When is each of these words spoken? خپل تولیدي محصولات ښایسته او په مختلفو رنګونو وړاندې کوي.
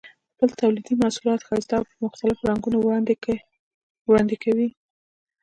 خپل 0.33 0.49
تولیدي 0.61 0.93
محصولات 1.01 1.41
ښایسته 1.47 1.73
او 1.77 1.83
په 1.89 1.95
مختلفو 2.05 2.47
رنګونو 2.49 2.77
وړاندې 4.07 4.35
کوي. 4.43 4.67